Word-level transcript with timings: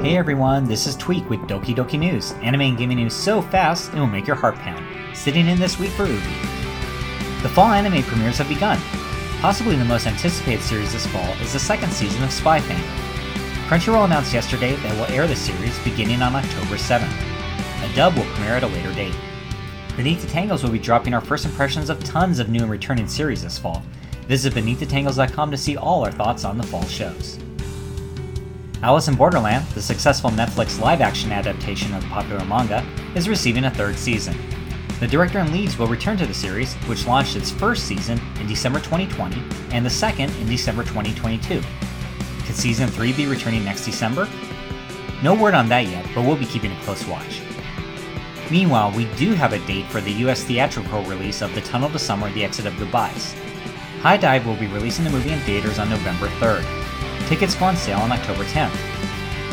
Hey 0.00 0.16
everyone, 0.16 0.64
this 0.64 0.86
is 0.86 0.96
Tweak 0.96 1.28
with 1.28 1.40
Doki 1.40 1.76
Doki 1.76 1.98
News. 1.98 2.32
Anime 2.40 2.62
and 2.62 2.78
gaming 2.78 2.96
news 2.96 3.12
so 3.12 3.42
fast 3.42 3.92
it 3.92 3.98
will 3.98 4.06
make 4.06 4.26
your 4.26 4.34
heart 4.34 4.54
pound. 4.54 4.82
Sitting 5.14 5.46
in 5.46 5.58
this 5.58 5.78
week 5.78 5.90
for 5.90 6.06
Ubi. 6.06 6.24
The 7.42 7.50
fall 7.50 7.66
anime 7.66 8.02
premieres 8.04 8.38
have 8.38 8.48
begun. 8.48 8.78
Possibly 9.42 9.76
the 9.76 9.84
most 9.84 10.06
anticipated 10.06 10.62
series 10.62 10.94
this 10.94 11.06
fall 11.08 11.30
is 11.42 11.52
the 11.52 11.58
second 11.58 11.92
season 11.92 12.22
of 12.22 12.32
Spy 12.32 12.60
Family. 12.60 12.82
Crunchyroll 13.68 14.06
announced 14.06 14.32
yesterday 14.32 14.74
that 14.74 14.94
it 14.94 14.98
will 14.98 15.14
air 15.14 15.26
the 15.26 15.36
series 15.36 15.78
beginning 15.84 16.22
on 16.22 16.34
October 16.34 16.76
7th. 16.76 17.12
A 17.84 17.94
dub 17.94 18.16
will 18.16 18.24
premiere 18.32 18.54
at 18.54 18.62
a 18.62 18.68
later 18.68 18.94
date. 18.94 19.14
Beneath 19.98 20.22
the 20.22 20.28
Tangles 20.28 20.62
will 20.64 20.70
be 20.70 20.78
dropping 20.78 21.12
our 21.12 21.20
first 21.20 21.44
impressions 21.44 21.90
of 21.90 22.02
tons 22.04 22.38
of 22.38 22.48
new 22.48 22.62
and 22.62 22.70
returning 22.70 23.06
series 23.06 23.42
this 23.42 23.58
fall. 23.58 23.82
Visit 24.28 24.54
beneaththetangles.com 24.54 25.50
to 25.50 25.58
see 25.58 25.76
all 25.76 26.02
our 26.06 26.12
thoughts 26.12 26.46
on 26.46 26.56
the 26.56 26.66
fall 26.66 26.86
shows. 26.86 27.38
Alice 28.82 29.08
in 29.08 29.14
Borderland, 29.14 29.66
the 29.74 29.82
successful 29.82 30.30
Netflix 30.30 30.80
live 30.80 31.02
action 31.02 31.32
adaptation 31.32 31.92
of 31.92 32.02
the 32.02 32.08
popular 32.08 32.42
manga, 32.46 32.82
is 33.14 33.28
receiving 33.28 33.64
a 33.64 33.70
third 33.70 33.94
season. 33.94 34.34
The 35.00 35.06
director 35.06 35.38
and 35.38 35.52
leads 35.52 35.76
will 35.76 35.86
return 35.86 36.16
to 36.16 36.26
the 36.26 36.32
series, 36.32 36.72
which 36.86 37.06
launched 37.06 37.36
its 37.36 37.50
first 37.50 37.84
season 37.84 38.18
in 38.40 38.46
December 38.46 38.78
2020 38.78 39.42
and 39.72 39.84
the 39.84 39.90
second 39.90 40.34
in 40.36 40.46
December 40.46 40.82
2022. 40.82 41.60
Could 42.46 42.56
season 42.56 42.88
3 42.88 43.12
be 43.12 43.26
returning 43.26 43.64
next 43.64 43.84
December? 43.84 44.26
No 45.22 45.34
word 45.34 45.52
on 45.52 45.68
that 45.68 45.86
yet, 45.86 46.06
but 46.14 46.24
we'll 46.24 46.36
be 46.36 46.46
keeping 46.46 46.72
a 46.72 46.80
close 46.80 47.06
watch. 47.06 47.42
Meanwhile, 48.50 48.92
we 48.96 49.04
do 49.16 49.34
have 49.34 49.52
a 49.52 49.64
date 49.66 49.86
for 49.86 50.00
the 50.00 50.12
US 50.24 50.42
theatrical 50.44 51.02
release 51.04 51.42
of 51.42 51.54
The 51.54 51.60
Tunnel 51.60 51.90
to 51.90 51.98
Summer 51.98 52.32
The 52.32 52.44
Exit 52.44 52.64
of 52.64 52.78
Goodbyes. 52.78 53.34
Dive 54.02 54.46
will 54.46 54.56
be 54.56 54.68
releasing 54.68 55.04
the 55.04 55.10
movie 55.10 55.32
in 55.32 55.40
theaters 55.40 55.78
on 55.78 55.90
November 55.90 56.28
3rd. 56.28 56.89
Tickets 57.30 57.54
go 57.54 57.66
on 57.66 57.76
sale 57.76 58.00
on 58.00 58.10
October 58.10 58.42
10th. 58.42 58.74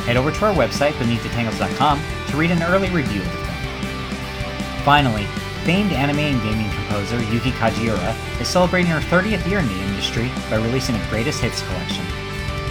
Head 0.08 0.18
over 0.18 0.32
to 0.32 0.46
our 0.46 0.56
website, 0.56 0.94
beneaththetangles.com, 0.94 2.02
to 2.28 2.36
read 2.36 2.50
an 2.50 2.64
early 2.64 2.90
review 2.90 3.22
of 3.22 3.28
the 3.28 3.38
film. 3.38 4.84
Finally, 4.84 5.26
famed 5.64 5.92
anime 5.92 6.18
and 6.18 6.42
gaming 6.42 6.72
composer 6.72 7.22
Yuki 7.32 7.52
Kajiura 7.52 8.42
is 8.42 8.48
celebrating 8.48 8.90
her 8.90 9.00
30th 9.00 9.48
year 9.48 9.60
in 9.60 9.68
the 9.68 9.80
industry 9.80 10.32
by 10.50 10.56
releasing 10.56 10.96
a 10.96 11.10
greatest 11.12 11.40
hits 11.40 11.62
collection. 11.68 12.04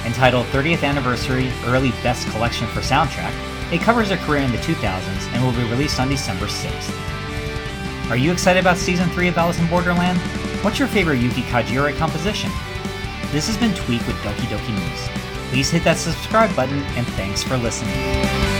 Entitled 0.05 0.45
30th 0.47 0.83
Anniversary 0.83 1.53
Early 1.67 1.93
Best 2.03 2.29
Collection 2.31 2.67
for 2.67 2.81
Soundtrack, 2.81 3.33
it 3.73 3.83
covers 3.83 4.11
her 4.11 4.17
career 4.27 4.43
in 4.43 4.51
the 4.51 4.59
2000s 4.59 5.33
and 5.33 5.45
will 5.45 5.53
be 5.53 5.71
released 5.71 6.01
on 6.01 6.09
December 6.09 6.47
6th. 6.47 8.11
Are 8.11 8.17
you 8.17 8.33
excited 8.33 8.59
about 8.59 8.77
Season 8.77 9.09
3 9.11 9.29
of 9.29 9.39
Alice 9.39 9.61
in 9.61 9.69
Borderland? 9.69 10.19
What's 10.65 10.81
your 10.81 10.89
favorite 10.89 11.21
Yuki 11.21 11.43
Kajiura 11.43 11.97
composition? 11.97 12.51
This 13.33 13.49
has 13.49 13.57
been 13.57 13.75
Tweak 13.75 14.07
with 14.07 14.17
Doki 14.17 14.47
Doki 14.47 14.73
News. 14.73 15.51
Please 15.51 15.71
hit 15.71 15.85
that 15.85 15.97
subscribe 15.97 16.55
button 16.55 16.83
and 16.97 17.07
thanks 17.09 17.43
for 17.43 17.57
listening. 17.57 18.56